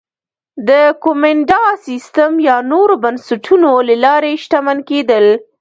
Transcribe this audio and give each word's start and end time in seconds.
د 0.67 0.71
کومېنډا 1.03 1.63
سیستم 1.87 2.31
یا 2.47 2.57
نورو 2.71 2.93
بنسټونو 3.03 3.71
له 3.87 3.95
لارې 4.05 4.31
شتمن 4.43 4.77
کېدل 4.89 5.25